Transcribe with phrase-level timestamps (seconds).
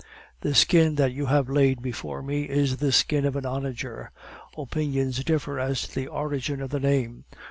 [0.39, 4.09] The skin that you have laid before me is the skin of an onager.
[4.57, 7.25] Opinions differ as to the origin of the name.